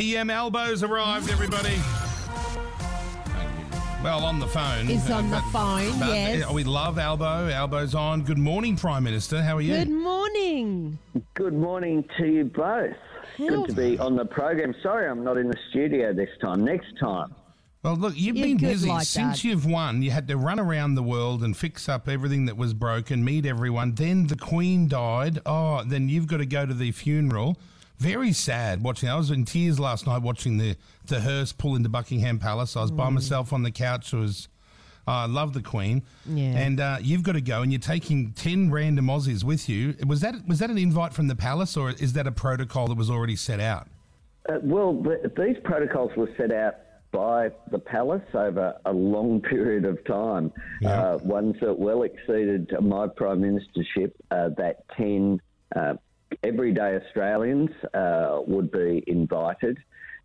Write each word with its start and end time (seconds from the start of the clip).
PM 0.00 0.30
Albo's 0.30 0.82
arrived, 0.82 1.30
everybody. 1.30 1.76
Well, 4.02 4.24
on 4.24 4.38
the 4.40 4.46
phone. 4.46 4.88
Is 4.88 5.10
on 5.10 5.28
the 5.28 5.36
but- 5.36 5.50
phone, 5.52 5.98
but, 5.98 6.08
yes. 6.08 6.48
uh, 6.48 6.54
We 6.54 6.64
love 6.64 6.98
Albo. 6.98 7.50
Albo's 7.50 7.94
on. 7.94 8.22
Good 8.22 8.38
morning, 8.38 8.76
Prime 8.78 9.04
Minister. 9.04 9.42
How 9.42 9.58
are 9.58 9.60
you? 9.60 9.76
Good 9.76 9.90
morning. 9.90 10.98
Good 11.34 11.52
morning 11.52 12.02
to 12.16 12.26
you 12.26 12.44
both. 12.44 12.96
How- 13.36 13.46
Good 13.46 13.68
to 13.68 13.74
be 13.74 13.98
on 13.98 14.16
the 14.16 14.24
program. 14.24 14.74
Sorry 14.82 15.06
I'm 15.06 15.22
not 15.22 15.36
in 15.36 15.48
the 15.48 15.58
studio 15.68 16.14
this 16.14 16.30
time. 16.40 16.64
Next 16.64 16.98
time. 16.98 17.34
Well, 17.82 17.96
look, 17.96 18.14
you've 18.16 18.36
You're 18.38 18.46
been 18.46 18.56
busy 18.56 18.88
like 18.88 19.06
since 19.06 19.42
that. 19.42 19.48
you've 19.48 19.66
won. 19.66 20.00
You 20.00 20.12
had 20.12 20.26
to 20.28 20.38
run 20.38 20.58
around 20.58 20.94
the 20.94 21.02
world 21.02 21.42
and 21.42 21.54
fix 21.54 21.90
up 21.90 22.08
everything 22.08 22.46
that 22.46 22.56
was 22.56 22.72
broken, 22.72 23.22
meet 23.22 23.44
everyone. 23.44 23.96
Then 23.96 24.28
the 24.28 24.36
Queen 24.36 24.88
died. 24.88 25.40
Oh, 25.44 25.84
then 25.84 26.08
you've 26.08 26.26
got 26.26 26.38
to 26.38 26.46
go 26.46 26.64
to 26.64 26.72
the 26.72 26.90
funeral. 26.90 27.58
Very 28.00 28.32
sad 28.32 28.82
watching. 28.82 29.08
I 29.10 29.16
was 29.16 29.30
in 29.30 29.44
tears 29.44 29.78
last 29.78 30.06
night 30.06 30.22
watching 30.22 30.56
the 30.56 30.76
the 31.06 31.20
hearse 31.20 31.52
pull 31.52 31.76
into 31.76 31.88
Buckingham 31.90 32.38
Palace. 32.38 32.76
I 32.76 32.80
was 32.80 32.90
Mm. 32.90 32.96
by 32.96 33.10
myself 33.10 33.52
on 33.52 33.62
the 33.62 33.70
couch. 33.70 34.12
It 34.14 34.16
was. 34.16 34.48
oh, 35.06 35.12
I 35.12 35.26
love 35.26 35.52
the 35.52 35.62
Queen. 35.62 36.02
Yeah. 36.26 36.44
And 36.56 36.80
uh, 36.80 36.96
you've 37.02 37.22
got 37.22 37.32
to 37.32 37.40
go, 37.40 37.60
and 37.62 37.70
you're 37.70 37.78
taking 37.80 38.32
ten 38.32 38.70
random 38.70 39.06
Aussies 39.08 39.44
with 39.44 39.68
you. 39.68 39.94
Was 40.06 40.20
that 40.22 40.34
was 40.48 40.58
that 40.60 40.70
an 40.70 40.78
invite 40.78 41.12
from 41.12 41.26
the 41.28 41.36
palace, 41.36 41.76
or 41.76 41.90
is 41.90 42.14
that 42.14 42.26
a 42.26 42.32
protocol 42.32 42.88
that 42.88 42.96
was 42.96 43.10
already 43.10 43.36
set 43.36 43.60
out? 43.60 43.86
Uh, 44.48 44.54
well, 44.62 44.94
th 45.04 45.34
these 45.36 45.56
protocols 45.62 46.10
were 46.16 46.30
set 46.38 46.52
out 46.52 46.74
by 47.12 47.50
the 47.70 47.78
palace 47.78 48.22
over 48.34 48.74
a 48.86 48.92
long 48.92 49.40
period 49.52 49.84
of 49.84 50.02
time. 50.06 50.52
Yeah. 50.80 50.90
Uh, 51.14 51.18
ones 51.18 51.56
that 51.60 51.78
well 51.78 52.02
exceeded 52.04 52.72
my 52.80 53.08
prime 53.08 53.40
ministership. 53.40 54.12
Uh, 54.30 54.48
that 54.56 54.84
ten 54.96 55.38
uh, 55.76 55.94
everyday 56.42 56.96
Australians 56.96 57.70
uh, 57.94 58.40
would 58.46 58.70
be 58.70 59.02
invited, 59.06 59.78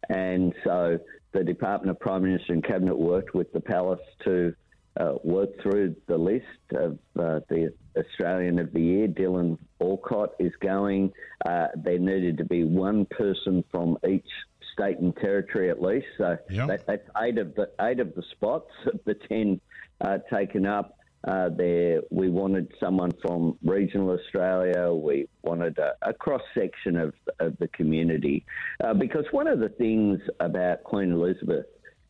and 0.09 0.53
so 0.63 0.99
the 1.33 1.43
Department 1.43 1.91
of 1.91 1.99
Prime 1.99 2.23
Minister 2.23 2.53
and 2.53 2.63
Cabinet 2.63 2.97
worked 2.97 3.33
with 3.33 3.51
the 3.53 3.61
palace 3.61 3.99
to. 4.25 4.53
Uh, 4.97 5.15
work 5.25 5.49
through 5.61 5.93
the 6.07 6.17
list 6.17 6.45
of 6.71 6.93
uh, 7.19 7.41
the 7.49 7.69
Australian 7.97 8.59
of 8.59 8.71
the 8.71 8.79
Year. 8.79 9.09
Dylan 9.09 9.57
Alcott 9.81 10.29
is 10.39 10.53
going. 10.61 11.11
Uh, 11.45 11.67
there 11.75 11.99
needed 11.99 12.37
to 12.37 12.45
be 12.45 12.63
one 12.63 13.05
person 13.07 13.61
from 13.69 13.97
each 14.07 14.23
state 14.71 14.99
and 14.99 15.13
territory 15.17 15.69
at 15.69 15.81
least. 15.81 16.05
So 16.17 16.37
Yep. 16.49 16.67
that, 16.69 16.87
that's 16.87 17.09
eight 17.21 17.37
of 17.37 17.55
the 17.55 17.69
eight 17.81 17.99
of 17.99 18.15
the 18.15 18.23
spots 18.31 18.71
of 18.85 18.99
the 19.03 19.15
ten 19.15 19.59
uh, 20.01 20.19
taken 20.31 20.65
up. 20.65 20.97
Uh, 21.27 21.49
there, 21.49 22.01
we 22.11 22.29
wanted 22.29 22.71
someone 22.79 23.11
from 23.25 23.57
regional 23.63 24.11
Australia. 24.11 24.93
We 24.93 25.27
wanted 25.41 25.79
a, 25.79 25.93
a 26.03 26.13
cross 26.13 26.43
section 26.53 26.97
of, 26.97 27.15
of 27.39 27.57
the 27.57 27.67
community, 27.69 28.45
uh, 28.83 28.93
because 28.93 29.25
one 29.31 29.47
of 29.47 29.59
the 29.59 29.69
things 29.69 30.19
about 30.39 30.83
Queen 30.83 31.11
Elizabeth 31.11 31.65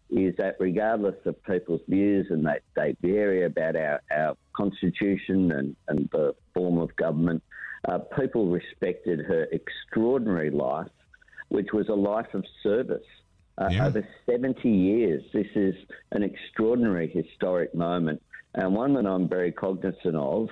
is 0.09 0.35
that 0.37 0.55
regardless 0.59 1.15
of 1.25 1.41
people's 1.45 1.81
views 1.87 2.27
and 2.29 2.45
they, 2.45 2.59
they 2.75 2.95
vary 3.01 3.45
about 3.45 3.77
our, 3.77 4.01
our 4.11 4.35
constitution 4.53 5.51
and, 5.51 5.75
and 5.87 6.09
the 6.11 6.35
form 6.53 6.77
of 6.77 6.93
government, 6.97 7.41
uh, 7.87 7.99
people 8.19 8.47
respected 8.47 9.19
her 9.19 9.47
extraordinary 9.51 10.51
life, 10.51 10.91
which 11.49 11.71
was 11.71 11.87
a 11.87 11.93
life 11.93 12.33
of 12.33 12.43
service. 12.61 13.05
Uh, 13.57 13.69
Yeah. 13.71 13.87
Over 13.87 14.05
70 14.29 14.69
years, 14.69 15.23
this 15.31 15.47
is 15.55 15.75
an 16.11 16.21
extraordinary 16.21 17.07
historic 17.07 17.73
moment 17.73 18.21
and 18.55 18.73
one 18.73 18.93
that 18.95 19.05
I'm 19.05 19.27
very 19.27 19.51
cognizant 19.51 20.15
of. 20.15 20.49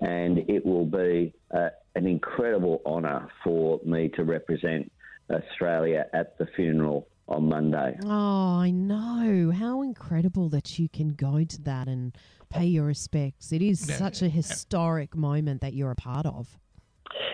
And 0.00 0.38
it 0.48 0.64
will 0.66 0.86
be 0.86 1.32
uh, 1.54 1.68
an 1.94 2.06
incredible 2.06 2.80
honour 2.84 3.28
for 3.44 3.80
me 3.84 4.08
to 4.16 4.24
represent 4.24 4.90
Australia 5.30 6.06
at 6.12 6.36
the 6.38 6.46
funeral 6.56 7.06
on 7.28 7.48
Monday. 7.48 7.96
Oh, 8.04 8.58
I 8.58 8.70
know. 8.70 9.52
How 9.52 9.82
incredible 9.82 10.48
that 10.48 10.78
you 10.78 10.88
can 10.88 11.10
go 11.10 11.44
to 11.44 11.62
that 11.62 11.86
and 11.88 12.16
pay 12.48 12.64
your 12.64 12.84
respects. 12.86 13.52
It 13.52 13.62
is 13.62 13.80
such 13.80 14.22
a 14.22 14.28
historic 14.28 15.14
moment 15.14 15.60
that 15.60 15.74
you're 15.74 15.92
a 15.92 15.96
part 15.96 16.26
of. 16.26 16.58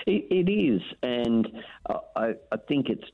It, 0.07 0.27
it 0.31 0.51
is, 0.51 0.83
and 1.03 1.49
I- 1.89 1.99
I, 2.17 2.35
I 2.53 2.57
think 2.67 2.89
it's 2.89 3.09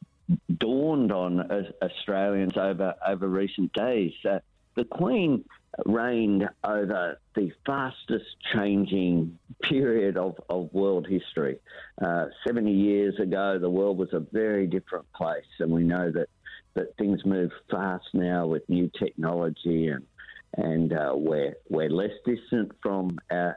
dawned 0.59 1.13
on 1.13 1.49
Australians 1.83 2.57
over 2.57 2.95
over 3.07 3.29
recent 3.29 3.73
days. 3.75 4.13
Uh, 4.29 4.39
the 4.75 4.85
Queen 4.85 5.45
reigned 5.87 6.49
over 6.63 7.19
the 7.35 7.51
fastest 7.67 8.27
changing 8.55 9.39
period 9.63 10.17
of, 10.17 10.37
of 10.49 10.73
world 10.73 11.07
history. 11.09 11.59
Uh, 12.05 12.27
70 12.47 12.71
years 12.71 13.19
ago, 13.19 13.59
the 13.59 13.71
world 13.71 13.99
was 13.99 14.13
a 14.13 14.21
very 14.21 14.67
different 14.67 15.11
place, 15.13 15.45
and 15.61 15.71
we 15.71 15.83
know 15.83 16.11
that, 16.11 16.29
that 16.75 16.97
things 16.97 17.25
move 17.25 17.51
fast 17.71 18.07
now 18.13 18.47
with 18.47 18.69
new 18.69 18.91
technology 18.99 19.89
and 19.89 20.05
and 20.57 20.93
uh, 20.93 21.13
we're 21.15 21.55
we're 21.69 21.91
less 21.91 22.13
distant 22.25 22.73
from 22.83 23.19
our, 23.31 23.57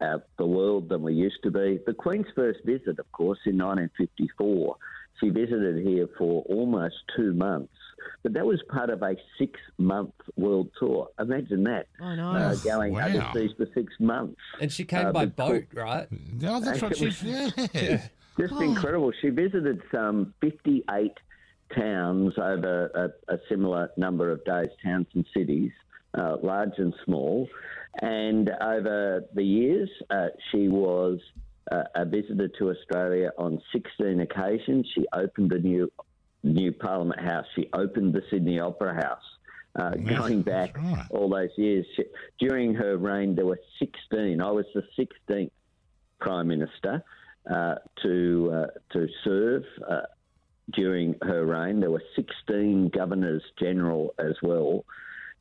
our, 0.00 0.22
the 0.38 0.46
world 0.46 0.88
than 0.88 1.02
we 1.02 1.14
used 1.14 1.42
to 1.42 1.50
be. 1.50 1.78
The 1.86 1.94
Queen's 1.94 2.26
first 2.34 2.60
visit, 2.64 2.98
of 2.98 3.12
course, 3.12 3.38
in 3.44 3.58
1954, 3.58 4.76
she 5.20 5.30
visited 5.30 5.86
here 5.86 6.08
for 6.16 6.42
almost 6.48 6.94
two 7.16 7.32
months, 7.34 7.72
but 8.22 8.32
that 8.34 8.44
was 8.46 8.60
part 8.68 8.90
of 8.90 9.02
a 9.02 9.16
six-month 9.38 10.12
world 10.36 10.68
tour. 10.78 11.08
Imagine 11.18 11.64
that, 11.64 11.86
I 12.00 12.14
know. 12.16 12.30
uh, 12.32 12.54
going 12.56 12.92
Wow. 12.94 13.06
overseas 13.08 13.52
for 13.56 13.66
six 13.74 13.92
months. 14.00 14.40
And 14.60 14.70
she 14.72 14.84
came 14.84 15.06
Uh, 15.06 15.12
by 15.12 15.26
but- 15.26 15.36
boat, 15.36 15.64
right? 15.74 16.06
Oh, 16.44 16.60
that's 16.60 16.80
what 16.82 16.96
she. 16.96 17.06
Actually- 17.08 17.30
Yeah. 17.74 18.00
Just 18.38 18.52
Oh. 18.54 18.60
incredible. 18.60 19.10
She 19.20 19.30
visited 19.30 19.82
some 19.90 20.32
58 20.40 21.12
towns 21.76 22.34
over 22.38 23.12
a, 23.28 23.34
a 23.34 23.38
similar 23.48 23.90
number 23.96 24.30
of 24.30 24.44
days, 24.44 24.68
towns 24.82 25.06
and 25.14 25.26
cities, 25.36 25.72
uh, 26.14 26.36
large 26.42 26.72
and 26.78 26.94
small. 27.04 27.48
And 28.00 28.48
over 28.60 29.24
the 29.34 29.42
years, 29.42 29.90
uh, 30.10 30.28
she 30.50 30.68
was 30.68 31.18
uh, 31.72 31.82
a 31.96 32.04
visitor 32.04 32.48
to 32.58 32.70
Australia 32.70 33.30
on 33.36 33.60
16 33.72 34.20
occasions. 34.20 34.86
She 34.94 35.04
opened 35.12 35.52
a 35.52 35.58
new 35.58 35.90
new 36.42 36.72
Parliament 36.72 37.20
House. 37.20 37.46
She 37.54 37.68
opened 37.72 38.14
the 38.14 38.22
Sydney 38.30 38.60
Opera 38.60 38.94
House. 38.94 39.22
Uh, 39.78 39.90
going 39.94 40.42
back 40.42 40.76
right. 40.76 41.06
all 41.10 41.28
those 41.28 41.50
years, 41.56 41.86
she, 41.94 42.04
during 42.40 42.74
her 42.74 42.96
reign, 42.96 43.36
there 43.36 43.46
were 43.46 43.60
16. 43.78 44.40
I 44.40 44.50
was 44.50 44.64
the 44.74 44.82
16th 44.98 45.50
Prime 46.20 46.48
Minister 46.48 47.02
uh, 47.48 47.76
to 48.02 48.50
uh, 48.52 48.66
to 48.92 49.08
serve 49.24 49.62
uh, 49.88 50.00
during 50.72 51.14
her 51.22 51.44
reign. 51.46 51.80
There 51.80 51.90
were 51.90 52.02
16 52.16 52.88
governors 52.88 53.42
general 53.58 54.14
as 54.18 54.34
well. 54.42 54.84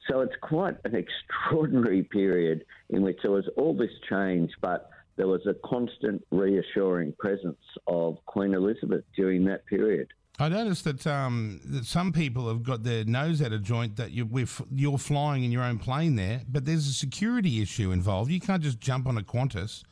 So 0.10 0.22
it's 0.22 0.36
quite 0.42 0.78
an 0.86 0.96
extraordinary 0.96 2.04
period 2.04 2.64
in 2.90 3.02
which 3.02 3.18
there 3.24 3.32
was 3.32 3.48
all 3.58 3.76
this 3.76 3.92
change, 4.10 4.52
but 4.62 4.90
there 5.18 5.28
was 5.28 5.42
a 5.48 5.56
constant 5.68 6.26
reassuring 6.32 7.14
presence 7.20 7.58
of 7.88 8.18
Queen 8.26 8.54
Elizabeth 8.54 9.04
during 9.16 9.44
that 9.46 9.66
period. 9.66 10.08
I 10.40 10.50
noticed 10.50 10.84
that 10.84 11.08
um, 11.08 11.60
that 11.66 11.86
some 11.86 12.14
people 12.14 12.48
have 12.48 12.62
got 12.62 12.84
their 12.84 13.04
nose 13.06 13.42
out 13.42 13.54
of 13.54 13.64
joint 13.64 13.96
that 13.96 14.12
you, 14.12 14.26
we're, 14.26 14.44
f- 14.44 14.62
you're 14.72 15.00
flying 15.00 15.44
in 15.44 15.52
your 15.52 15.64
own 15.64 15.80
plane 15.80 16.16
there, 16.16 16.42
but 16.48 16.64
there's 16.66 16.88
a 16.88 16.94
security 16.94 17.62
issue 17.62 17.92
involved. 17.92 18.30
You 18.30 18.40
can't 18.40 18.62
just 18.62 18.80
jump 18.80 19.08
on 19.08 19.18
a 19.18 19.24
Qantas 19.24 19.84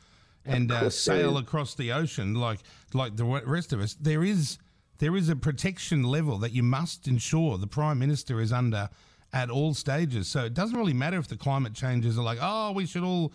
and 0.44 0.70
uh, 0.70 0.88
sail 0.88 1.38
across 1.38 1.74
the 1.74 1.90
ocean 1.90 2.34
like 2.34 2.60
like 2.94 3.16
the 3.16 3.24
rest 3.24 3.72
of 3.72 3.80
us. 3.80 3.94
There 3.94 4.22
is 4.22 4.58
there 4.98 5.16
is 5.16 5.28
a 5.28 5.36
protection 5.36 6.04
level 6.04 6.38
that 6.38 6.52
you 6.52 6.62
must 6.62 7.08
ensure 7.08 7.58
the 7.58 7.66
prime 7.66 7.98
minister 7.98 8.40
is 8.40 8.52
under 8.52 8.88
at 9.32 9.50
all 9.50 9.74
stages. 9.74 10.28
So 10.28 10.44
it 10.44 10.54
doesn't 10.54 10.78
really 10.78 10.94
matter 10.94 11.18
if 11.18 11.28
the 11.28 11.36
climate 11.36 11.74
changes 11.74 12.18
are 12.18 12.24
like, 12.24 12.38
oh, 12.40 12.72
we 12.72 12.86
should 12.86 13.02
all 13.02 13.32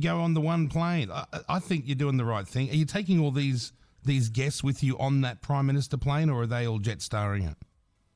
go 0.00 0.20
on 0.20 0.34
the 0.34 0.40
one 0.40 0.68
plane. 0.68 1.10
I, 1.10 1.24
I 1.48 1.58
think 1.60 1.84
you're 1.86 1.94
doing 1.94 2.16
the 2.16 2.24
right 2.24 2.46
thing. 2.46 2.68
Are 2.70 2.74
you 2.74 2.84
taking 2.84 3.20
all 3.20 3.30
these 3.30 3.72
these 4.04 4.28
guests 4.28 4.62
with 4.62 4.82
you 4.82 4.96
on 4.98 5.20
that 5.22 5.42
prime 5.42 5.66
minister 5.66 5.96
plane, 5.96 6.30
or 6.30 6.42
are 6.42 6.46
they 6.46 6.66
all 6.66 6.78
jet 6.78 7.02
starring 7.02 7.44
it? 7.44 7.56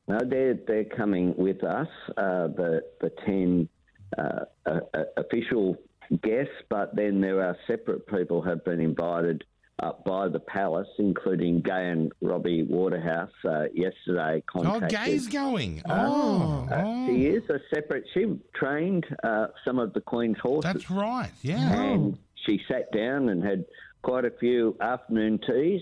No, 0.07 0.19
they're 0.25 0.55
they're 0.67 0.85
coming 0.85 1.35
with 1.37 1.63
us. 1.63 1.87
Uh, 2.17 2.47
the 2.47 2.81
the 3.01 3.11
ten 3.25 3.69
uh, 4.17 4.45
uh, 4.65 4.79
uh, 4.93 5.03
official 5.17 5.75
guests, 6.23 6.53
but 6.69 6.95
then 6.95 7.21
there 7.21 7.43
are 7.43 7.55
separate 7.67 8.07
people 8.07 8.41
have 8.41 8.65
been 8.65 8.79
invited 8.79 9.43
uh, 9.83 9.91
by 10.05 10.27
the 10.27 10.39
palace, 10.39 10.87
including 10.97 11.61
Gay 11.61 11.89
and 11.89 12.11
Robbie 12.21 12.63
Waterhouse. 12.63 13.29
Uh, 13.45 13.65
yesterday, 13.73 14.41
Oh, 14.55 14.61
contacted. 14.63 14.89
Gay's 14.99 15.27
going. 15.27 15.83
Oh, 15.87 16.67
Uh, 16.71 16.81
oh. 16.83 17.07
She 17.07 17.27
is 17.27 17.43
a 17.51 17.59
separate. 17.73 18.05
She 18.15 18.39
trained 18.55 19.05
uh, 19.23 19.47
some 19.63 19.77
of 19.77 19.93
the 19.93 20.01
Queen's 20.01 20.39
horses, 20.41 20.73
that's 20.73 20.89
right. 20.89 21.29
Yeah. 21.43 21.71
and 21.83 22.17
she 22.47 22.59
sat 22.67 22.91
down 22.91 23.29
and 23.29 23.43
had 23.43 23.63
quite 24.01 24.25
a 24.25 24.31
few 24.39 24.75
afternoon 24.81 25.39
teas 25.45 25.81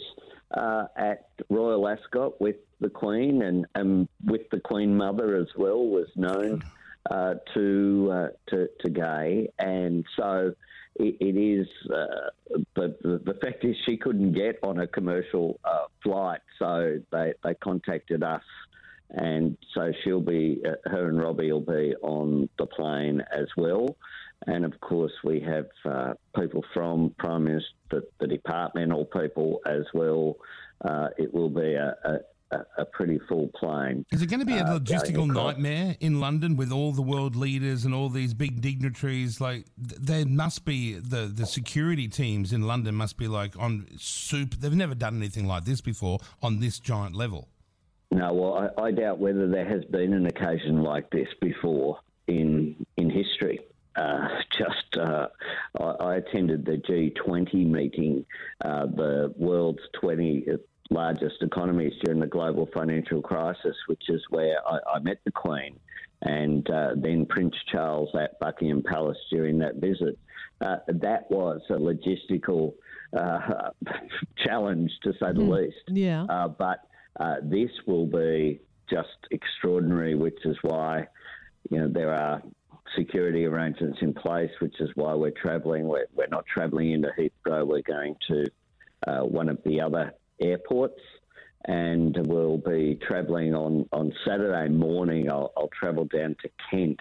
uh, 0.51 0.85
at 0.95 1.29
Royal 1.49 1.87
Ascot 1.87 2.39
with 2.39 2.57
the 2.79 2.89
Queen 2.89 3.41
and, 3.41 3.65
and 3.75 4.07
with 4.25 4.49
the 4.51 4.59
Queen 4.59 4.95
Mother 4.95 5.35
as 5.35 5.47
well. 5.55 5.85
Was 5.85 6.07
known 6.15 6.63
uh, 7.09 7.35
to, 7.53 8.09
uh, 8.13 8.27
to 8.49 8.67
to 8.81 8.89
Gay, 8.89 9.49
and 9.59 10.05
so 10.15 10.53
it, 10.99 11.17
it 11.19 11.37
is, 11.37 11.67
uh, 11.93 12.57
but 12.75 13.01
the, 13.01 13.21
the, 13.23 13.35
fact 13.35 13.63
is 13.63 13.75
she 13.85 13.97
couldn't 13.97 14.33
get 14.33 14.59
on 14.63 14.79
a 14.79 14.87
commercial 14.87 15.59
uh, 15.63 15.85
flight, 16.03 16.41
so 16.57 16.99
they, 17.11 17.33
they 17.43 17.53
contacted 17.55 18.23
us. 18.23 18.43
And 19.09 19.57
so 19.73 19.91
she'll 20.03 20.21
be, 20.21 20.61
uh, 20.65 20.89
her 20.89 21.07
and 21.07 21.21
Robbie 21.21 21.51
will 21.51 21.61
be 21.61 21.95
on 22.01 22.49
the 22.57 22.65
plane 22.65 23.21
as 23.31 23.47
well. 23.55 23.95
And 24.45 24.63
of 24.65 24.79
course, 24.79 25.11
we 25.23 25.39
have 25.41 25.67
uh, 25.83 26.13
people 26.39 26.63
from 26.73 27.13
Prime 27.17 27.45
Minister, 27.45 27.69
the, 27.89 28.07
the 28.19 28.27
departmental 28.27 29.05
people 29.05 29.59
as 29.65 29.83
well. 29.93 30.35
Uh, 30.85 31.07
it 31.17 31.33
will 31.33 31.49
be 31.49 31.73
a, 31.73 31.95
a 32.05 32.17
a, 32.77 32.85
pretty 32.85 33.19
full 33.27 33.49
plane. 33.55 34.05
Is 34.11 34.21
it 34.21 34.27
going 34.27 34.39
to 34.39 34.45
be 34.45 34.57
a 34.57 34.63
uh, 34.63 34.79
logistical 34.79 35.27
nightmare 35.27 35.95
in 35.99 36.19
London 36.19 36.55
with 36.55 36.71
all 36.71 36.91
the 36.91 37.01
world 37.01 37.35
leaders 37.35 37.85
and 37.85 37.93
all 37.93 38.09
these 38.09 38.33
big 38.33 38.61
dignitaries? 38.61 39.41
Like, 39.41 39.65
there 39.77 40.25
must 40.25 40.65
be 40.65 40.93
the 40.93 41.31
the 41.33 41.45
security 41.45 42.07
teams 42.07 42.53
in 42.53 42.61
London 42.61 42.95
must 42.95 43.17
be 43.17 43.27
like 43.27 43.57
on 43.57 43.87
soup. 43.97 44.55
They've 44.55 44.73
never 44.73 44.95
done 44.95 45.17
anything 45.17 45.47
like 45.47 45.65
this 45.65 45.81
before 45.81 46.19
on 46.41 46.59
this 46.59 46.79
giant 46.79 47.15
level. 47.15 47.49
No, 48.11 48.33
well, 48.33 48.71
I, 48.77 48.83
I 48.83 48.91
doubt 48.91 49.19
whether 49.19 49.47
there 49.49 49.67
has 49.67 49.83
been 49.85 50.13
an 50.13 50.25
occasion 50.27 50.83
like 50.83 51.09
this 51.09 51.27
before 51.41 51.99
in 52.27 52.85
in 52.95 53.09
history. 53.09 53.59
Uh, 53.97 54.27
just 54.51 54.97
uh, 54.97 55.27
I, 55.79 55.83
I, 55.83 56.15
attended 56.17 56.65
the 56.65 56.77
G20 56.77 57.65
meeting, 57.65 58.25
uh, 58.63 58.85
the 58.85 59.33
world's 59.35 59.81
20 59.99 60.45
largest 60.89 61.41
economies 61.41 61.93
during 62.03 62.19
the 62.19 62.27
global 62.27 62.69
financial 62.73 63.21
crisis, 63.21 63.75
which 63.87 64.03
is 64.09 64.21
where 64.29 64.57
I, 64.67 64.95
I 64.95 64.99
met 64.99 65.19
the 65.25 65.31
Queen 65.31 65.79
and 66.21 66.67
uh, 66.69 66.91
then 66.95 67.25
Prince 67.25 67.55
Charles 67.71 68.09
at 68.19 68.39
Buckingham 68.39 68.83
Palace 68.83 69.17
during 69.31 69.59
that 69.59 69.75
visit. 69.75 70.17
Uh, 70.61 70.77
that 70.87 71.29
was 71.29 71.61
a 71.69 71.73
logistical 71.73 72.73
uh, 73.15 73.69
challenge, 74.45 74.91
to 75.03 75.11
say 75.13 75.31
the 75.33 75.41
mm. 75.41 75.61
least. 75.65 75.83
Yeah. 75.87 76.47
but 76.57 76.87
this 77.43 77.69
will 77.85 78.07
be 78.07 78.61
just 78.89 79.17
extraordinary, 79.31 80.15
which 80.15 80.45
is 80.45 80.57
why 80.61 81.07
you 81.69 81.79
know 81.79 81.87
there 81.87 82.13
are 82.13 82.41
security 82.95 83.45
arrangements 83.45 83.99
in 84.01 84.13
place, 84.13 84.51
which 84.59 84.79
is 84.79 84.89
why 84.95 85.13
we're 85.13 85.31
travelling. 85.31 85.87
We're, 85.87 86.07
we're 86.15 86.27
not 86.27 86.45
travelling 86.45 86.91
into 86.91 87.09
Heathrow. 87.17 87.65
We're 87.65 87.81
going 87.81 88.15
to 88.27 88.45
uh, 89.07 89.21
one 89.21 89.49
of 89.49 89.59
the 89.65 89.81
other 89.81 90.13
airports, 90.41 90.99
and 91.65 92.15
we'll 92.27 92.57
be 92.57 92.99
travelling 93.07 93.53
on, 93.53 93.87
on 93.91 94.13
Saturday 94.25 94.69
morning. 94.69 95.29
I'll, 95.31 95.51
I'll, 95.57 95.69
travel 95.79 96.05
down 96.05 96.35
to 96.41 96.49
Kent 96.69 96.99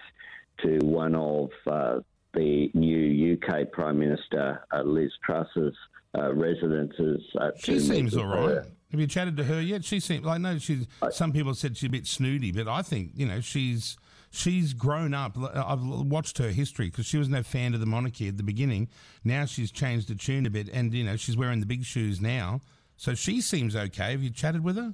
to 0.63 0.79
one 0.85 1.15
of 1.15 1.49
uh, 1.65 1.99
the 2.33 2.69
new 2.73 3.33
UK 3.33 3.71
Prime 3.71 3.99
Minister 3.99 4.63
uh, 4.71 4.81
Liz 4.81 5.11
Truss's 5.25 5.75
uh, 6.17 6.33
residences. 6.33 7.21
Uh, 7.39 7.51
she 7.57 7.79
seems 7.79 8.15
all 8.15 8.27
right. 8.27 8.63
Have 8.91 8.99
you 9.01 9.07
chatted 9.07 9.35
to 9.37 9.43
her 9.43 9.61
yet? 9.61 9.83
She 9.83 9.99
seems 9.99 10.25
like 10.25 10.39
no. 10.39 10.57
She's. 10.57 10.87
some 11.11 11.33
people 11.33 11.53
said 11.53 11.75
she's 11.75 11.89
a 11.89 11.91
bit 11.91 12.07
snooty, 12.07 12.51
but 12.51 12.67
I 12.67 12.81
think 12.81 13.11
you 13.15 13.25
know 13.25 13.41
she's 13.41 13.97
she's 14.29 14.73
grown 14.73 15.13
up. 15.13 15.37
I've 15.37 15.83
watched 15.83 16.37
her 16.37 16.49
history 16.49 16.89
because 16.89 17.05
she 17.05 17.17
was 17.17 17.29
no 17.29 17.43
fan 17.43 17.73
of 17.73 17.79
the 17.79 17.85
monarchy 17.85 18.27
at 18.27 18.37
the 18.37 18.43
beginning. 18.43 18.89
Now 19.23 19.45
she's 19.45 19.71
changed 19.71 20.07
the 20.07 20.15
tune 20.15 20.45
a 20.45 20.49
bit, 20.49 20.69
and 20.69 20.93
you 20.93 21.03
know 21.03 21.15
she's 21.15 21.37
wearing 21.37 21.59
the 21.59 21.65
big 21.65 21.83
shoes 21.83 22.21
now. 22.21 22.61
So 22.95 23.13
she 23.13 23.41
seems 23.41 23.75
okay. 23.75 24.11
Have 24.11 24.23
you 24.23 24.31
chatted 24.31 24.63
with 24.63 24.75
her? 24.77 24.93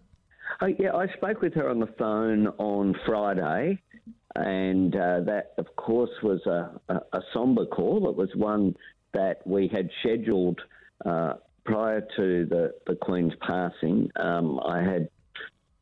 Oh, 0.62 0.68
yeah, 0.68 0.94
I 0.94 1.08
spoke 1.14 1.42
with 1.42 1.54
her 1.56 1.70
on 1.70 1.80
the 1.80 1.90
phone 1.98 2.48
on 2.58 2.96
Friday, 3.06 3.82
and 4.36 4.96
uh, 4.96 5.22
that, 5.22 5.54
of 5.58 5.74
course, 5.76 6.12
was 6.22 6.46
a, 6.46 6.80
a, 6.90 6.96
a, 7.14 7.22
somber 7.34 7.66
call. 7.66 8.10
It 8.10 8.16
was 8.16 8.30
one 8.36 8.76
that 9.14 9.46
we 9.46 9.68
had 9.74 9.90
scheduled 10.02 10.60
uh, 11.06 11.36
prior 11.66 12.02
to 12.02 12.46
the, 12.46 12.74
the 12.88 12.96
Queen's 12.96 13.34
passing. 13.42 14.10
Um, 14.18 14.60
I 14.60 14.82
had 14.82 15.10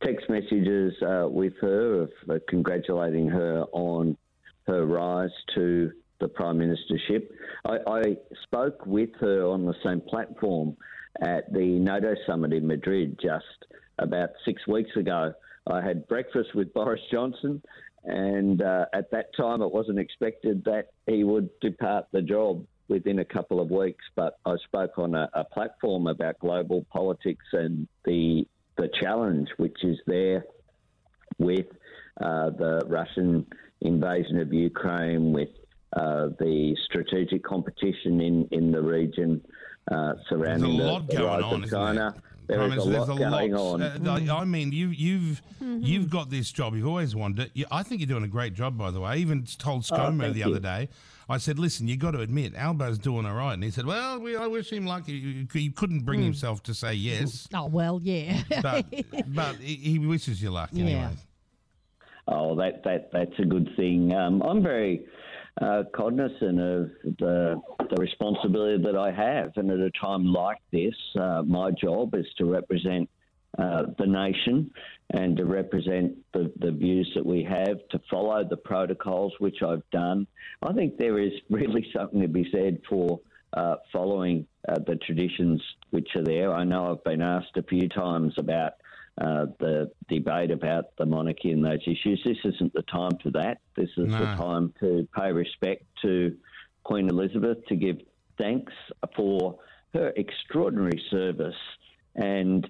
text 0.03 0.29
messages 0.29 0.93
uh, 1.01 1.27
with 1.29 1.53
her 1.61 2.03
of 2.03 2.11
uh, 2.29 2.35
congratulating 2.47 3.27
her 3.27 3.65
on 3.71 4.17
her 4.67 4.85
rise 4.85 5.31
to 5.55 5.91
the 6.19 6.27
Prime 6.27 6.59
Ministership. 6.59 7.27
I, 7.65 7.77
I, 7.87 8.01
spoke 8.43 8.85
with 8.85 9.09
her 9.19 9.45
on 9.47 9.65
the 9.65 9.73
same 9.83 10.01
platform 10.01 10.77
at 11.21 11.51
the 11.51 11.65
NATO 11.79 12.15
summit 12.27 12.53
in 12.53 12.67
Madrid 12.67 13.19
just 13.21 13.45
about 13.99 14.29
six 14.45 14.65
weeks 14.67 14.91
ago. 14.95 15.33
I 15.67 15.81
had 15.81 16.07
breakfast 16.07 16.49
with 16.55 16.73
Boris 16.73 17.01
Johnson, 17.11 17.61
and 18.03 18.61
uh, 18.61 18.85
at 18.93 19.11
that 19.11 19.35
time 19.35 19.61
it 19.61 19.71
wasn't 19.71 19.99
expected 19.99 20.63
that 20.65 20.89
he 21.07 21.23
would 21.23 21.49
depart 21.59 22.05
the 22.11 22.21
job 22.21 22.65
within 22.87 23.19
a 23.19 23.25
couple 23.25 23.59
of 23.59 23.71
weeks. 23.71 24.03
But 24.15 24.37
I 24.45 24.55
spoke 24.65 24.97
on 24.97 25.15
a, 25.15 25.29
a 25.33 25.43
platform 25.43 26.07
about 26.07 26.39
global 26.39 26.85
politics 26.91 27.45
and 27.53 27.87
the 28.05 28.45
the 28.81 28.89
challenge 28.99 29.47
which 29.57 29.77
is 29.83 29.97
there 30.07 30.43
with 31.37 31.67
uh, 32.19 32.49
the 32.49 32.81
Russian 32.87 33.45
invasion 33.81 34.39
of 34.39 34.51
Ukraine, 34.51 35.31
with 35.31 35.49
uh, 35.95 36.29
the 36.39 36.75
strategic 36.85 37.43
competition 37.43 38.21
in, 38.21 38.47
in 38.51 38.71
the 38.71 38.81
region 38.81 39.41
uh, 39.91 40.13
surrounding 40.29 40.77
the, 40.77 41.05
the 41.09 41.23
rise 41.23 41.43
on, 41.43 41.63
of 41.63 41.69
China. 41.69 42.13
There 42.15 42.30
is 42.51 42.85
a 42.85 42.89
lot 42.89 43.03
a 43.09 43.17
going 43.17 43.53
lot. 43.53 43.81
on. 43.81 44.27
Uh, 44.29 44.35
I 44.35 44.45
mean, 44.45 44.71
you, 44.71 44.89
you've 44.89 45.41
mm-hmm. 45.61 45.79
you've 45.81 46.09
got 46.09 46.29
this 46.29 46.51
job. 46.51 46.75
You've 46.75 46.87
always 46.87 47.15
wanted 47.15 47.47
it. 47.47 47.51
You, 47.53 47.65
I 47.71 47.83
think 47.83 48.01
you're 48.01 48.07
doing 48.07 48.23
a 48.23 48.29
great 48.29 48.53
job, 48.53 48.77
by 48.77 48.91
the 48.91 48.99
way. 48.99 49.11
I 49.11 49.15
even 49.17 49.45
told 49.45 49.87
oh, 49.91 49.95
ScoMo 49.95 50.29
oh, 50.29 50.33
the 50.33 50.43
other 50.43 50.59
day. 50.59 50.89
I 51.29 51.37
said, 51.37 51.59
"Listen, 51.59 51.87
you've 51.87 51.99
got 51.99 52.11
to 52.11 52.19
admit, 52.19 52.53
Albo's 52.55 52.99
doing 52.99 53.25
all 53.25 53.35
right." 53.35 53.53
And 53.53 53.63
he 53.63 53.71
said, 53.71 53.85
"Well, 53.85 54.19
we, 54.19 54.35
I 54.35 54.47
wish 54.47 54.71
him 54.71 54.85
luck. 54.85 55.05
He, 55.05 55.47
he 55.53 55.69
couldn't 55.69 56.01
bring 56.01 56.19
mm. 56.21 56.25
himself 56.25 56.61
to 56.63 56.73
say 56.73 56.93
yes. 56.93 57.47
Oh 57.53 57.67
well, 57.67 57.99
yeah. 58.03 58.41
but 58.61 58.85
but 59.27 59.55
he, 59.55 59.75
he 59.75 59.99
wishes 59.99 60.41
you 60.41 60.49
luck 60.51 60.71
anyway. 60.73 60.91
Yeah. 60.91 61.11
Oh, 62.27 62.55
that 62.55 62.83
that 62.83 63.11
that's 63.11 63.37
a 63.39 63.45
good 63.45 63.69
thing. 63.75 64.13
Um, 64.13 64.41
I'm 64.41 64.61
very 64.61 65.05
uh, 65.59 65.83
cognizant 65.93 66.59
of 66.59 66.91
the, 67.19 67.61
the 67.89 67.95
responsibility 67.97 68.83
that 68.83 68.95
I 68.95 69.11
have. 69.11 69.51
And 69.55 69.69
at 69.71 69.79
a 69.79 69.91
time 69.91 70.25
like 70.25 70.59
this, 70.71 70.95
uh, 71.19 71.43
my 71.43 71.71
job 71.71 72.15
is 72.15 72.25
to 72.37 72.45
represent 72.45 73.09
uh, 73.57 73.83
the 73.97 74.07
nation 74.07 74.71
and 75.09 75.35
to 75.35 75.45
represent 75.45 76.17
the, 76.33 76.51
the 76.59 76.71
views 76.71 77.11
that 77.15 77.25
we 77.25 77.43
have, 77.43 77.85
to 77.89 77.99
follow 78.09 78.43
the 78.47 78.55
protocols, 78.55 79.33
which 79.39 79.61
I've 79.61 79.87
done. 79.91 80.25
I 80.61 80.71
think 80.71 80.97
there 80.97 81.19
is 81.19 81.33
really 81.49 81.85
something 81.93 82.21
to 82.21 82.27
be 82.27 82.49
said 82.51 82.79
for 82.89 83.19
uh, 83.53 83.75
following 83.91 84.47
uh, 84.69 84.79
the 84.87 84.95
traditions 84.95 85.61
which 85.89 86.15
are 86.15 86.23
there. 86.23 86.53
I 86.53 86.63
know 86.63 86.91
I've 86.91 87.03
been 87.03 87.21
asked 87.21 87.57
a 87.57 87.63
few 87.63 87.89
times 87.89 88.33
about 88.37 88.73
uh, 89.19 89.47
the 89.59 89.91
debate 90.07 90.51
about 90.51 90.95
the 90.97 91.05
monarchy 91.05 91.51
and 91.51 91.63
those 91.63 91.81
issues. 91.85 92.21
This 92.25 92.37
isn't 92.43 92.73
the 92.73 92.83
time 92.83 93.17
for 93.21 93.29
that. 93.31 93.59
This 93.75 93.89
is 93.97 94.07
no. 94.07 94.19
the 94.19 94.25
time 94.35 94.73
to 94.79 95.07
pay 95.15 95.31
respect 95.31 95.83
to 96.01 96.35
Queen 96.83 97.09
Elizabeth, 97.09 97.57
to 97.67 97.75
give 97.75 97.97
thanks 98.37 98.73
for 99.15 99.59
her 99.93 100.13
extraordinary 100.15 101.01
service. 101.09 101.55
And 102.15 102.69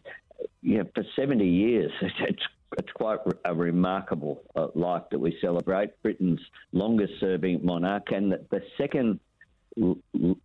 you 0.62 0.80
know, 0.80 0.86
for 0.96 1.04
70 1.16 1.46
years, 1.46 1.92
it's, 2.02 2.44
it's 2.78 2.92
quite 2.94 3.20
a 3.46 3.54
remarkable 3.54 4.44
uh, 4.56 4.68
life 4.76 5.04
that 5.12 5.20
we 5.20 5.38
celebrate. 5.42 6.02
Britain's 6.02 6.42
longest 6.72 7.14
serving 7.20 7.64
monarch 7.64 8.12
and 8.12 8.32
the, 8.32 8.46
the 8.50 8.62
second 8.78 9.20
l- 9.82 9.98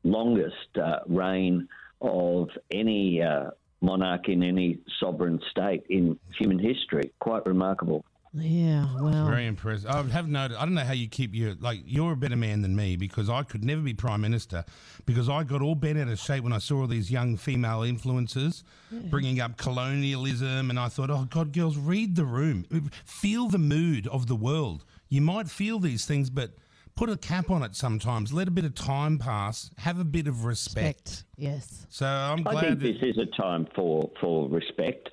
longest 0.04 0.76
uh, 0.82 0.98
reign 1.06 1.68
of 2.00 2.48
any 2.70 3.22
uh, 3.22 3.50
monarch 3.80 4.28
in 4.28 4.42
any 4.42 4.78
sovereign 5.00 5.40
state 5.50 5.84
in 5.88 6.18
human 6.38 6.58
history. 6.58 7.12
Quite 7.20 7.46
remarkable. 7.46 8.04
Yeah, 8.38 8.86
well, 9.00 9.26
very 9.26 9.46
impressive. 9.46 9.88
I 9.88 10.02
have 10.02 10.28
noted. 10.28 10.58
I 10.58 10.66
don't 10.66 10.74
know 10.74 10.84
how 10.84 10.92
you 10.92 11.08
keep 11.08 11.34
your 11.34 11.54
like. 11.54 11.80
You're 11.86 12.12
a 12.12 12.16
better 12.16 12.36
man 12.36 12.60
than 12.60 12.76
me 12.76 12.96
because 12.96 13.30
I 13.30 13.42
could 13.44 13.64
never 13.64 13.80
be 13.80 13.94
prime 13.94 14.20
minister 14.20 14.64
because 15.06 15.30
I 15.30 15.42
got 15.42 15.62
all 15.62 15.74
bent 15.74 15.98
out 15.98 16.08
of 16.08 16.18
shape 16.18 16.44
when 16.44 16.52
I 16.52 16.58
saw 16.58 16.80
all 16.80 16.86
these 16.86 17.10
young 17.10 17.38
female 17.38 17.80
influencers 17.80 18.62
yeah. 18.90 19.00
bringing 19.08 19.40
up 19.40 19.56
colonialism, 19.56 20.68
and 20.68 20.78
I 20.78 20.88
thought, 20.88 21.08
oh 21.08 21.26
God, 21.30 21.52
girls, 21.52 21.78
read 21.78 22.14
the 22.16 22.26
room, 22.26 22.66
feel 23.06 23.48
the 23.48 23.58
mood 23.58 24.06
of 24.08 24.26
the 24.26 24.36
world. 24.36 24.84
You 25.08 25.22
might 25.22 25.48
feel 25.48 25.78
these 25.78 26.04
things, 26.04 26.28
but 26.28 26.50
put 26.96 27.10
a 27.10 27.16
cap 27.16 27.50
on 27.50 27.62
it 27.62 27.76
sometimes. 27.76 28.32
Let 28.32 28.48
a 28.48 28.50
bit 28.50 28.64
of 28.64 28.74
time 28.74 29.18
pass. 29.18 29.70
Have 29.78 30.00
a 30.00 30.04
bit 30.04 30.26
of 30.26 30.44
respect. 30.44 31.08
respect. 31.08 31.24
Yes. 31.36 31.86
So 31.90 32.06
I'm 32.06 32.42
glad. 32.42 32.56
I 32.56 32.60
think 32.60 32.80
this 32.80 32.96
is 33.02 33.18
a 33.18 33.26
time 33.40 33.68
for 33.74 34.10
for 34.20 34.48
respect, 34.48 35.10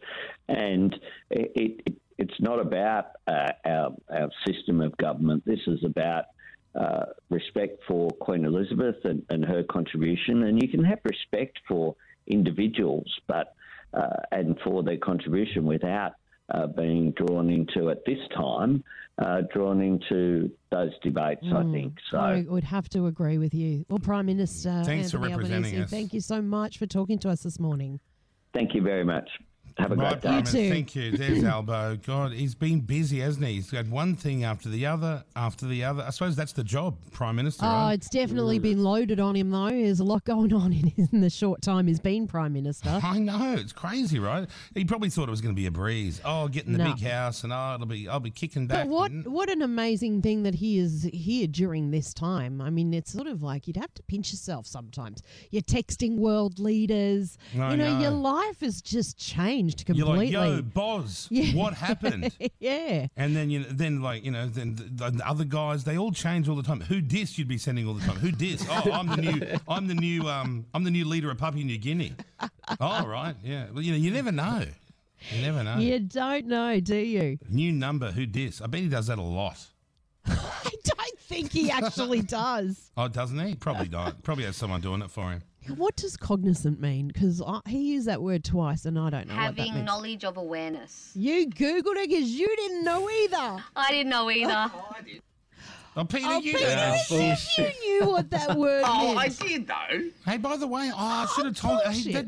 and 0.47 0.95
it, 1.29 1.51
it 1.55 1.97
it's 2.17 2.39
not 2.39 2.59
about 2.59 3.07
uh, 3.27 3.51
our 3.65 3.95
our 4.09 4.29
system 4.47 4.81
of 4.81 4.97
government. 4.97 5.43
This 5.45 5.59
is 5.67 5.83
about. 5.83 6.25
Uh, 6.75 7.05
respect 7.29 7.79
for 7.87 8.09
Queen 8.09 8.45
Elizabeth 8.45 8.95
and, 9.03 9.23
and, 9.29 9.45
her 9.45 9.61
contribution, 9.61 10.41
and 10.45 10.59
you 10.59 10.67
can 10.67 10.83
have 10.83 10.97
respect 11.03 11.59
for 11.67 11.95
individuals, 12.25 13.05
but 13.27 13.53
uh, 13.93 14.15
and 14.31 14.59
for 14.63 14.81
their 14.81 14.97
contribution 14.97 15.65
without 15.65 16.13
uh, 16.49 16.67
being 16.67 17.11
drawn 17.11 17.49
into 17.49 17.89
at 17.89 18.03
this 18.05 18.17
time, 18.35 18.83
uh, 19.23 19.41
drawn 19.53 19.81
into 19.81 20.51
those 20.71 20.91
debates. 21.01 21.45
I 21.53 21.63
think 21.71 21.93
so. 22.09 22.17
I 22.17 22.45
would 22.47 22.63
have 22.63 22.89
to 22.89 23.07
agree 23.07 23.37
with 23.37 23.53
you. 23.53 23.85
Well, 23.89 23.99
Prime 23.99 24.25
Minister 24.25 24.81
Thanks 24.85 25.11
for 25.11 25.17
Anthony 25.17 25.33
representing 25.33 25.65
Albanese, 25.65 25.83
us. 25.83 25.89
thank 25.89 26.13
you 26.13 26.21
so 26.21 26.41
much 26.41 26.77
for 26.77 26.85
talking 26.85 27.19
to 27.19 27.29
us 27.29 27.43
this 27.43 27.59
morning. 27.59 27.99
Thank 28.53 28.73
you 28.73 28.81
very 28.81 29.03
much. 29.03 29.29
Have 29.77 29.91
a 29.91 29.95
Right, 29.95 30.09
great 30.11 30.21
day. 30.21 30.29
Prime 30.29 30.43
too. 30.43 30.69
Thank 30.69 30.95
you. 30.95 31.17
There's 31.17 31.43
Albo. 31.43 31.95
God, 31.97 32.31
he's 32.33 32.53
been 32.53 32.81
busy, 32.81 33.19
hasn't 33.21 33.45
he? 33.45 33.53
He's 33.55 33.71
had 33.71 33.89
one 33.89 34.15
thing 34.15 34.43
after 34.43 34.69
the 34.69 34.85
other, 34.85 35.23
after 35.35 35.65
the 35.65 35.83
other. 35.83 36.03
I 36.05 36.11
suppose 36.11 36.35
that's 36.35 36.53
the 36.53 36.63
job, 36.63 36.95
Prime 37.11 37.35
Minister. 37.37 37.65
Oh, 37.65 37.69
right? 37.69 37.93
it's 37.93 38.07
definitely 38.09 38.59
been 38.59 38.83
loaded 38.83 39.19
on 39.19 39.35
him, 39.35 39.49
though. 39.49 39.69
There's 39.69 39.99
a 39.99 40.03
lot 40.03 40.25
going 40.25 40.53
on 40.53 40.71
in, 40.97 41.07
in 41.11 41.21
the 41.21 41.29
short 41.29 41.61
time 41.63 41.87
he's 41.87 41.99
been 41.99 42.27
Prime 42.27 42.53
Minister. 42.53 42.89
I 43.03 43.17
know 43.17 43.53
it's 43.57 43.73
crazy, 43.73 44.19
right? 44.19 44.47
He 44.75 44.85
probably 44.85 45.09
thought 45.09 45.27
it 45.27 45.31
was 45.31 45.41
going 45.41 45.55
to 45.55 45.59
be 45.59 45.65
a 45.65 45.71
breeze. 45.71 46.21
Oh, 46.23 46.47
get 46.47 46.67
in 46.67 46.73
the 46.73 46.77
No. 46.77 46.93
big 46.93 47.01
house, 47.01 47.43
and 47.43 47.51
oh, 47.51 47.73
it'll 47.75 47.87
be, 47.87 48.07
I'll 48.07 48.19
be 48.19 48.29
kicking 48.31 48.67
back. 48.67 48.85
But 48.85 48.89
what 48.89 49.11
and- 49.11 49.25
what 49.25 49.49
an 49.49 49.63
amazing 49.63 50.21
thing 50.21 50.43
that 50.43 50.55
he 50.55 50.77
is 50.77 51.09
here 51.11 51.47
during 51.47 51.89
this 51.89 52.13
time. 52.13 52.61
I 52.61 52.69
mean, 52.69 52.93
it's 52.93 53.11
sort 53.11 53.27
of 53.27 53.41
like 53.41 53.67
you'd 53.67 53.77
have 53.77 53.93
to 53.95 54.03
pinch 54.03 54.31
yourself 54.31 54.67
sometimes. 54.67 55.23
You're 55.49 55.63
texting 55.63 56.17
world 56.17 56.59
leaders. 56.59 57.37
I 57.59 57.71
you 57.71 57.77
know, 57.77 57.99
your 57.99 58.11
life 58.11 58.59
has 58.61 58.79
just 58.81 59.17
changed 59.17 59.62
You're 59.87 60.07
like, 60.07 60.29
yo, 60.29 60.61
Boz, 60.61 61.27
Yeah. 61.31 61.53
what 61.55 61.73
happened? 61.73 62.35
yeah. 62.59 63.07
And 63.17 63.35
then 63.35 63.49
you, 63.49 63.63
then 63.69 64.01
like 64.01 64.23
you 64.23 64.31
know, 64.31 64.47
then 64.47 64.75
the, 64.75 65.11
the 65.11 65.27
other 65.27 65.43
guys, 65.45 65.83
they 65.83 65.97
all 65.97 66.11
change 66.11 66.47
all 66.49 66.55
the 66.55 66.63
time. 66.63 66.81
Who 66.81 67.01
dis 67.01 67.37
you'd 67.37 67.47
be 67.47 67.57
sending 67.57 67.87
all 67.87 67.93
the 67.93 68.05
time? 68.05 68.17
Who 68.17 68.31
dis? 68.31 68.65
Oh, 68.69 68.91
I'm 68.91 69.07
the 69.07 69.17
new, 69.17 69.41
I'm 69.67 69.87
the 69.87 69.95
new, 69.95 70.27
um, 70.27 70.65
I'm 70.73 70.83
the 70.83 70.91
new 70.91 71.05
leader 71.05 71.29
of 71.31 71.37
Papua 71.37 71.63
New 71.63 71.77
Guinea. 71.77 72.13
Oh, 72.79 73.05
right, 73.05 73.35
yeah. 73.43 73.65
Well, 73.73 73.81
you 73.83 73.91
know, 73.91 73.97
you 73.97 74.09
never 74.09 74.31
know. 74.31 74.63
You 75.31 75.41
never 75.41 75.63
know. 75.63 75.77
You 75.79 75.99
don't 75.99 76.47
know, 76.47 76.79
do 76.79 76.95
you? 76.95 77.37
New 77.49 77.71
number, 77.73 78.11
who 78.11 78.25
dis? 78.25 78.61
I 78.61 78.67
bet 78.67 78.81
he 78.81 78.87
does 78.87 79.07
that 79.07 79.17
a 79.19 79.21
lot. 79.21 79.57
I 80.25 80.71
don't 80.85 81.19
think 81.19 81.51
he 81.51 81.69
actually 81.69 82.21
does. 82.21 82.89
Oh, 82.95 83.07
doesn't 83.09 83.37
he? 83.39 83.55
Probably 83.55 83.89
not. 83.89 84.23
Probably 84.23 84.45
has 84.45 84.55
someone 84.55 84.79
doing 84.81 85.01
it 85.01 85.11
for 85.11 85.29
him. 85.31 85.43
What 85.67 85.95
does 85.95 86.17
cognizant 86.17 86.79
mean? 86.81 87.07
Because 87.07 87.41
he 87.67 87.93
used 87.93 88.07
that 88.07 88.21
word 88.21 88.43
twice 88.43 88.85
and 88.85 88.97
I 88.99 89.09
don't 89.09 89.27
know 89.27 89.35
what 89.35 89.55
that 89.55 89.59
Having 89.61 89.73
means. 89.75 89.85
knowledge 89.85 90.23
of 90.23 90.37
awareness. 90.37 91.11
you 91.15 91.47
Googled 91.49 91.95
it 91.97 92.09
because 92.09 92.29
you 92.31 92.47
didn't 92.55 92.83
know 92.83 93.09
either. 93.09 93.63
I 93.75 93.91
didn't 93.91 94.09
know 94.09 94.29
either. 94.29 94.71
Oh, 95.95 96.03
Peter, 96.05 96.25
Oh, 96.27 96.39
you 96.39 96.53
Peter, 96.53 96.75
know. 96.75 97.35
you 97.57 97.99
knew 97.99 98.07
what 98.09 98.31
that 98.31 98.57
word 98.57 98.81
Oh, 98.83 99.15
I 99.15 99.27
meant. 99.27 99.39
did 99.39 99.67
though. 99.67 100.09
Hey, 100.25 100.37
by 100.37 100.57
the 100.57 100.65
way, 100.65 100.89
oh, 100.91 100.97
I 100.97 101.27
should 101.35 101.45
have 101.45 101.55
told. 101.55 101.81
Hey, 101.83 102.13
that, 102.13 102.25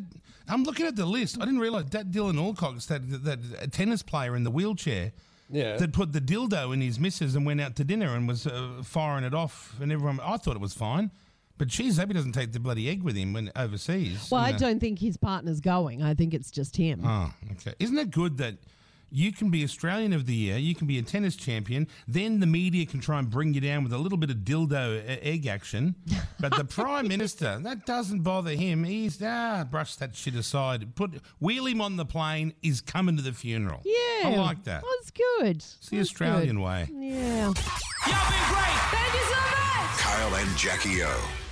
I'm 0.47 0.63
looking 0.65 0.85
at 0.85 0.95
the 0.95 1.05
list. 1.07 1.37
I 1.41 1.45
didn't 1.45 1.59
realize 1.61 1.85
that 1.85 2.11
Dylan 2.11 2.37
Alcott's 2.39 2.85
that 2.85 3.23
that 3.23 3.71
tennis 3.71 4.03
player 4.03 4.35
in 4.35 4.43
the 4.43 4.51
wheelchair. 4.51 5.13
Yeah. 5.49 5.77
That 5.77 5.93
put 5.93 6.11
the 6.13 6.21
dildo 6.21 6.73
in 6.75 6.81
his 6.81 6.99
missus 6.99 7.35
and 7.35 7.43
went 7.45 7.59
out 7.61 7.75
to 7.77 7.83
dinner 7.83 8.15
and 8.15 8.27
was 8.27 8.45
uh, 8.45 8.81
firing 8.83 9.23
it 9.23 9.33
off, 9.33 9.75
and 9.81 9.91
everyone. 9.91 10.19
I 10.19 10.37
thought 10.37 10.55
it 10.55 10.61
was 10.61 10.73
fine, 10.75 11.09
but 11.57 11.67
geez, 11.67 11.97
hope 11.97 12.07
he 12.07 12.13
doesn't 12.13 12.33
take 12.33 12.51
the 12.51 12.59
bloody 12.59 12.89
egg 12.89 13.03
with 13.03 13.15
him 13.15 13.33
when 13.33 13.51
overseas. 13.55 14.29
Well, 14.31 14.41
I 14.41 14.51
know. 14.51 14.57
don't 14.57 14.79
think 14.79 14.99
his 14.99 15.17
partner's 15.17 15.61
going. 15.61 16.03
I 16.03 16.13
think 16.13 16.33
it's 16.33 16.51
just 16.51 16.75
him. 16.77 17.01
Oh, 17.05 17.33
okay. 17.53 17.73
Isn't 17.79 17.97
it 17.97 18.11
good 18.11 18.37
that 18.37 18.55
you 19.11 19.31
can 19.31 19.49
be 19.49 19.63
Australian 19.63 20.11
of 20.13 20.25
the 20.25 20.33
Year, 20.33 20.57
you 20.57 20.75
can 20.75 20.87
be 20.87 20.99
a 20.99 21.01
tennis 21.01 21.35
champion, 21.35 21.87
then 22.07 22.39
the 22.39 22.45
media 22.45 22.85
can 22.85 22.99
try 22.99 23.19
and 23.19 23.29
bring 23.29 23.53
you 23.53 23.61
down 23.61 23.83
with 23.83 23.93
a 23.93 23.97
little 23.97 24.17
bit 24.17 24.29
of 24.29 24.37
dildo 24.37 25.03
egg 25.21 25.47
action, 25.47 25.95
but 26.39 26.55
the 26.55 26.65
Prime 26.69 27.07
Minister, 27.07 27.59
that 27.63 27.85
doesn't 27.85 28.21
bother 28.23 28.51
him. 28.51 28.83
He's, 28.83 29.21
ah, 29.23 29.65
brush 29.69 29.95
that 29.95 30.15
shit 30.15 30.35
aside. 30.35 30.95
Put 30.95 31.21
Wheel 31.39 31.65
him 31.65 31.79
on 31.81 31.95
the 31.95 32.05
plane, 32.05 32.53
he's 32.61 32.81
coming 32.81 33.15
to 33.15 33.23
the 33.23 33.31
funeral. 33.31 33.81
Yeah. 33.85 34.29
I 34.29 34.35
like 34.35 34.63
that. 34.65 34.83
That's 34.83 35.11
good. 35.11 35.57
It's 35.57 35.89
the 35.89 35.99
Australian 35.99 36.59
way. 36.59 36.89
Yeah. 36.91 37.53
Kyle 39.97 40.35
and 40.35 40.57
Jackie 40.57 41.03
O. 41.03 41.44